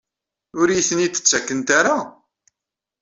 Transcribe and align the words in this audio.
Ur 0.59 0.67
iyi-ten-id-ttakent 0.69 1.69
ara? 1.79 1.97